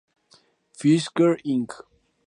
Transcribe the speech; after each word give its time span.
Fisker 0.79 1.37
Inc. 1.45 1.85